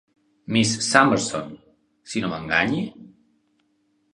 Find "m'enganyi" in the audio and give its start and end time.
2.33-2.83